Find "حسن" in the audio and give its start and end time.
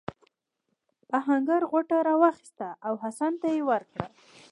3.03-3.33